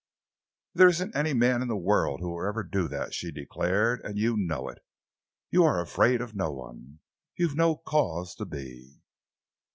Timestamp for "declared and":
3.31-4.17